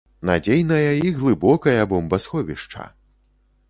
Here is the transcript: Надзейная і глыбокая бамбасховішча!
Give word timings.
Надзейная 0.29 0.93
і 1.09 1.13
глыбокая 1.19 1.81
бамбасховішча! 1.95 2.93